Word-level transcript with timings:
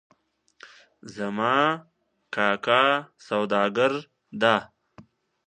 زما 1.15 1.55
کاکا 2.35 2.83
سوداګر 3.27 3.93
ده 4.41 4.55